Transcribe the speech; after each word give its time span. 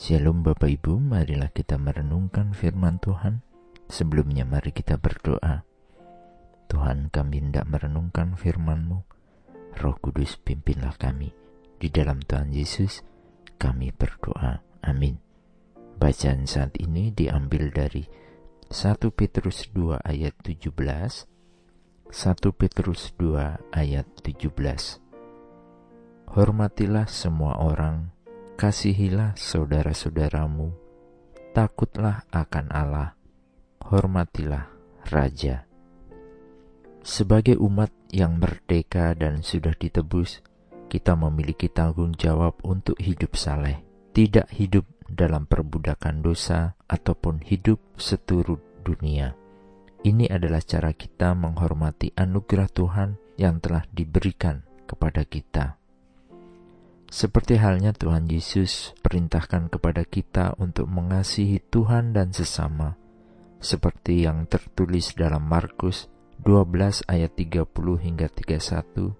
Shalom 0.00 0.40
Bapak 0.40 0.80
Ibu, 0.80 0.96
marilah 0.96 1.52
kita 1.52 1.76
merenungkan 1.76 2.56
firman 2.56 2.96
Tuhan. 3.04 3.44
Sebelumnya 3.84 4.48
mari 4.48 4.72
kita 4.72 4.96
berdoa. 4.96 5.60
Tuhan 6.72 7.12
kami 7.12 7.44
hendak 7.44 7.68
merenungkan 7.68 8.32
firman-Mu. 8.32 9.04
Roh 9.76 9.96
Kudus 10.00 10.40
pimpinlah 10.40 10.96
kami. 10.96 11.36
Di 11.76 11.92
dalam 11.92 12.24
Tuhan 12.24 12.48
Yesus 12.48 13.04
kami 13.60 13.92
berdoa. 13.92 14.64
Amin. 14.88 15.20
Bacaan 16.00 16.48
saat 16.48 16.80
ini 16.80 17.12
diambil 17.12 17.68
dari 17.68 18.08
1 18.72 19.04
Petrus 19.12 19.68
2 19.68 20.00
ayat 20.00 20.32
17. 20.40 20.72
1 22.08 22.08
Petrus 22.56 23.12
2 23.20 23.76
ayat 23.76 24.08
17. 24.24 24.48
Hormatilah 26.32 27.04
semua 27.04 27.60
orang 27.60 28.16
Kasihilah 28.60 29.40
saudara-saudaramu, 29.40 30.68
takutlah 31.56 32.28
akan 32.28 32.68
Allah, 32.68 33.16
hormatilah 33.80 34.68
Raja. 35.08 35.64
Sebagai 37.00 37.56
umat 37.56 37.88
yang 38.12 38.36
merdeka 38.36 39.16
dan 39.16 39.40
sudah 39.40 39.72
ditebus, 39.72 40.44
kita 40.92 41.16
memiliki 41.16 41.72
tanggung 41.72 42.12
jawab 42.12 42.60
untuk 42.60 43.00
hidup 43.00 43.32
saleh, 43.32 43.80
tidak 44.12 44.52
hidup 44.52 44.84
dalam 45.08 45.48
perbudakan 45.48 46.20
dosa 46.20 46.76
ataupun 46.84 47.40
hidup 47.40 47.80
seturut 47.96 48.60
dunia. 48.84 49.32
Ini 50.04 50.28
adalah 50.28 50.60
cara 50.60 50.92
kita 50.92 51.32
menghormati 51.32 52.12
anugerah 52.12 52.68
Tuhan 52.68 53.40
yang 53.40 53.56
telah 53.64 53.88
diberikan 53.88 54.60
kepada 54.84 55.24
kita. 55.24 55.79
Seperti 57.10 57.58
halnya 57.58 57.90
Tuhan 57.90 58.30
Yesus 58.30 58.94
perintahkan 59.02 59.66
kepada 59.66 60.06
kita 60.06 60.54
untuk 60.62 60.86
mengasihi 60.86 61.58
Tuhan 61.58 62.14
dan 62.14 62.30
sesama, 62.30 62.94
seperti 63.58 64.30
yang 64.30 64.46
tertulis 64.46 65.18
dalam 65.18 65.42
Markus 65.42 66.06
12 66.46 67.02
ayat 67.10 67.34
30 67.34 67.66
hingga 67.98 68.30
31. 68.30 69.10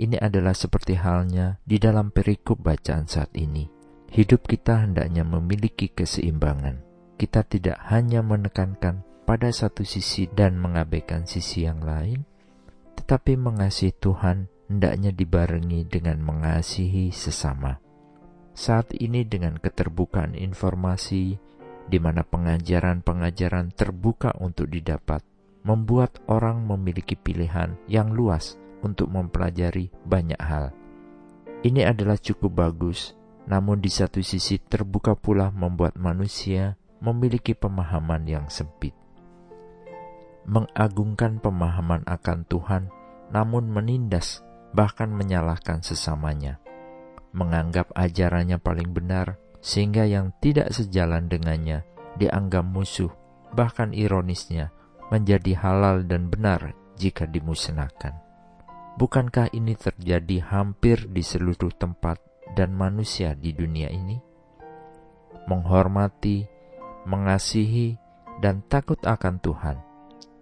Ini 0.00 0.16
adalah 0.24 0.56
seperti 0.56 0.96
halnya 0.96 1.60
di 1.68 1.76
dalam 1.76 2.08
perikop 2.08 2.64
bacaan 2.64 3.04
saat 3.04 3.28
ini. 3.36 3.68
Hidup 4.08 4.48
kita 4.48 4.88
hendaknya 4.88 5.20
memiliki 5.20 5.92
keseimbangan. 5.92 6.80
Kita 7.20 7.44
tidak 7.44 7.76
hanya 7.92 8.24
menekankan 8.24 9.04
pada 9.28 9.52
satu 9.52 9.84
sisi 9.84 10.32
dan 10.32 10.56
mengabaikan 10.56 11.28
sisi 11.28 11.68
yang 11.68 11.84
lain, 11.84 12.24
tetapi 12.96 13.36
mengasihi 13.36 13.92
Tuhan 14.00 14.55
hendaknya 14.66 15.14
dibarengi 15.14 15.86
dengan 15.86 16.22
mengasihi 16.22 17.14
sesama. 17.14 17.78
Saat 18.56 18.96
ini 18.96 19.22
dengan 19.22 19.60
keterbukaan 19.60 20.34
informasi 20.34 21.38
di 21.86 21.98
mana 22.02 22.26
pengajaran-pengajaran 22.26 23.70
terbuka 23.74 24.34
untuk 24.42 24.66
didapat, 24.66 25.22
membuat 25.62 26.18
orang 26.26 26.66
memiliki 26.66 27.14
pilihan 27.14 27.78
yang 27.86 28.10
luas 28.10 28.58
untuk 28.82 29.10
mempelajari 29.10 29.90
banyak 30.06 30.38
hal. 30.38 30.74
Ini 31.62 31.90
adalah 31.90 32.18
cukup 32.18 32.54
bagus, 32.54 33.14
namun 33.46 33.82
di 33.82 33.90
satu 33.90 34.22
sisi 34.22 34.58
terbuka 34.58 35.14
pula 35.14 35.50
membuat 35.54 35.98
manusia 35.98 36.78
memiliki 37.02 37.54
pemahaman 37.54 38.26
yang 38.26 38.46
sempit. 38.50 38.94
Mengagungkan 40.46 41.42
pemahaman 41.42 42.06
akan 42.06 42.46
Tuhan, 42.46 42.82
namun 43.34 43.66
menindas 43.66 44.46
bahkan 44.76 45.08
menyalahkan 45.08 45.80
sesamanya, 45.80 46.60
menganggap 47.32 47.88
ajarannya 47.96 48.60
paling 48.60 48.92
benar, 48.92 49.40
sehingga 49.64 50.04
yang 50.04 50.36
tidak 50.44 50.68
sejalan 50.76 51.32
dengannya 51.32 51.88
dianggap 52.20 52.60
musuh, 52.60 53.08
bahkan 53.56 53.96
ironisnya 53.96 54.76
menjadi 55.08 55.56
halal 55.56 56.04
dan 56.04 56.28
benar 56.28 56.76
jika 57.00 57.24
dimusnahkan. 57.24 58.12
Bukankah 59.00 59.48
ini 59.56 59.72
terjadi 59.76 60.44
hampir 60.44 61.08
di 61.08 61.24
seluruh 61.24 61.72
tempat 61.72 62.20
dan 62.52 62.76
manusia 62.76 63.32
di 63.32 63.56
dunia 63.56 63.88
ini? 63.88 64.20
Menghormati, 65.48 66.44
mengasihi, 67.08 67.96
dan 68.40 68.60
takut 68.68 69.00
akan 69.04 69.40
Tuhan 69.40 69.76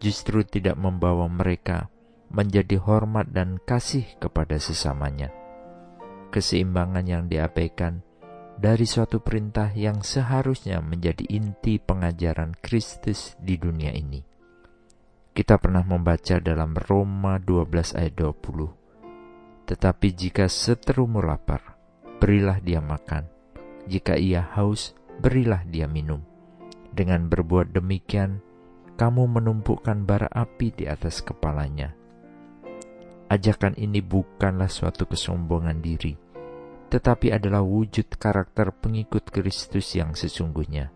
justru 0.03 0.43
tidak 0.45 0.77
membawa 0.77 1.31
mereka 1.31 1.89
menjadi 2.35 2.83
hormat 2.83 3.31
dan 3.31 3.63
kasih 3.63 4.19
kepada 4.19 4.59
sesamanya. 4.59 5.31
Keseimbangan 6.35 7.07
yang 7.07 7.31
diabaikan 7.31 8.03
dari 8.59 8.91
suatu 8.91 9.23
perintah 9.23 9.71
yang 9.71 10.03
seharusnya 10.03 10.83
menjadi 10.83 11.23
inti 11.31 11.79
pengajaran 11.79 12.59
Kristus 12.59 13.39
di 13.39 13.55
dunia 13.55 13.95
ini. 13.95 14.19
Kita 15.31 15.63
pernah 15.63 15.87
membaca 15.87 16.43
dalam 16.43 16.75
Roma 16.75 17.39
12 17.39 17.99
ayat 18.03 18.15
20. 18.19 19.71
Tetapi 19.71 20.09
jika 20.15 20.51
seterumu 20.51 21.23
lapar, 21.23 21.79
berilah 22.19 22.59
dia 22.59 22.83
makan. 22.83 23.31
Jika 23.87 24.19
ia 24.19 24.43
haus, 24.59 24.95
berilah 25.23 25.63
dia 25.67 25.87
minum. 25.87 26.23
Dengan 26.95 27.27
berbuat 27.27 27.75
demikian, 27.75 28.43
kamu 28.95 29.27
menumpukan 29.27 30.07
bara 30.07 30.31
api 30.31 30.71
di 30.71 30.87
atas 30.87 31.19
kepalanya 31.19 32.04
Ajakan 33.33 33.75
ini 33.81 34.05
bukanlah 34.05 34.69
suatu 34.69 35.09
kesombongan 35.09 35.81
diri, 35.81 36.13
tetapi 36.93 37.33
adalah 37.33 37.65
wujud 37.65 38.21
karakter 38.21 38.71
pengikut 38.71 39.33
Kristus 39.33 39.97
yang 39.97 40.13
sesungguhnya. 40.13 40.93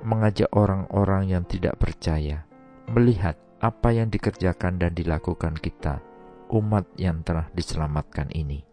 Mengajak 0.00 0.50
orang-orang 0.56 1.30
yang 1.30 1.44
tidak 1.44 1.76
percaya 1.76 2.48
melihat 2.90 3.38
apa 3.62 3.94
yang 3.94 4.10
dikerjakan 4.10 4.82
dan 4.82 4.92
dilakukan 4.96 5.54
kita, 5.54 6.02
umat 6.50 6.90
yang 6.98 7.22
telah 7.22 7.46
diselamatkan 7.54 8.32
ini. 8.34 8.66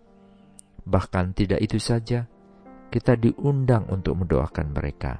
Bahkan 0.87 1.35
tidak 1.37 1.59
itu 1.61 1.77
saja, 1.77 2.25
kita 2.89 3.19
diundang 3.19 3.85
untuk 3.91 4.17
mendoakan 4.23 4.73
mereka. 4.73 5.19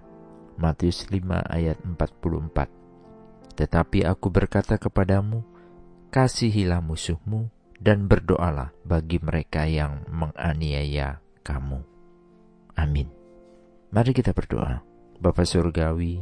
Matius 0.57 1.05
5 1.13 1.21
ayat 1.53 1.77
44 1.85 3.53
Tetapi 3.53 3.99
aku 4.07 4.27
berkata 4.33 4.81
kepadamu, 4.81 5.45
kasihilah 6.09 6.81
musuhmu, 6.81 7.51
dan 7.77 8.09
berdoalah 8.09 8.73
bagi 8.81 9.21
mereka 9.21 9.69
yang 9.69 10.05
menganiaya 10.09 11.21
kamu. 11.45 11.79
Amin. 12.77 13.09
Mari 13.93 14.11
kita 14.13 14.33
berdoa. 14.33 14.83
Bapa 15.17 15.41
Surgawi, 15.49 16.21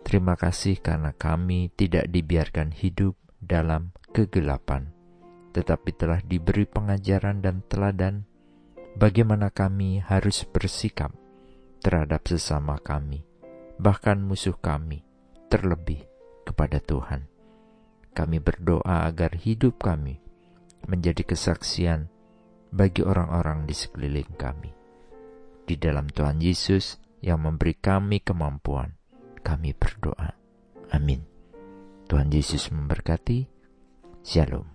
terima 0.00 0.32
kasih 0.32 0.80
karena 0.80 1.12
kami 1.12 1.68
tidak 1.76 2.08
dibiarkan 2.08 2.72
hidup 2.72 3.12
dalam 3.36 3.92
kegelapan, 4.16 4.88
tetapi 5.52 5.92
telah 5.92 6.24
diberi 6.24 6.64
pengajaran 6.64 7.44
dan 7.44 7.60
teladan 7.68 8.24
bagaimana 8.96 9.52
kami 9.52 10.00
harus 10.00 10.48
bersikap 10.48 11.12
terhadap 11.84 12.24
sesama 12.24 12.80
kami, 12.80 13.28
bahkan 13.76 14.16
musuh 14.24 14.56
kami, 14.56 15.04
terlebih 15.52 16.00
kepada 16.48 16.80
Tuhan. 16.80 17.28
Kami 18.16 18.40
berdoa 18.40 19.04
agar 19.04 19.36
hidup 19.36 19.84
kami 19.84 20.23
menjadi 20.90 21.24
kesaksian 21.24 22.10
bagi 22.74 23.06
orang-orang 23.06 23.64
di 23.64 23.74
sekeliling 23.76 24.34
kami. 24.34 24.74
Di 25.64 25.78
dalam 25.80 26.10
Tuhan 26.10 26.42
Yesus 26.42 27.00
yang 27.24 27.40
memberi 27.40 27.78
kami 27.78 28.20
kemampuan, 28.20 28.92
kami 29.40 29.72
berdoa. 29.72 30.36
Amin. 30.92 31.24
Tuhan 32.04 32.28
Yesus 32.28 32.68
memberkati. 32.68 33.48
Shalom. 34.20 34.73